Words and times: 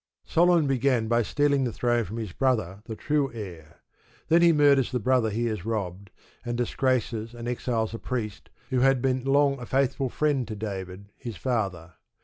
Solomon 0.25 0.65
began 0.65 1.07
by 1.07 1.21
stealing 1.21 1.63
the 1.63 1.71
throne 1.71 2.05
from 2.05 2.17
his 2.17 2.31
brother, 2.33 2.81
the 2.85 2.95
true 2.95 3.31
heir. 3.35 3.81
Then 4.29 4.41
he 4.41 4.51
murders 4.51 4.91
the 4.91 4.99
brother 4.99 5.29
he 5.29 5.45
has 5.45 5.63
robbed, 5.63 6.09
and 6.43 6.57
disgraces 6.57 7.35
and 7.35 7.47
exiles 7.47 7.93
a 7.93 7.99
priest, 7.99 8.49
who 8.71 8.79
had 8.79 8.99
been 8.99 9.23
long 9.25 9.59
a 9.59 9.67
faithful 9.67 10.09
friend 10.09 10.47
to 10.47 10.55
David, 10.55 11.11
his 11.19 11.37
father. 11.37 11.93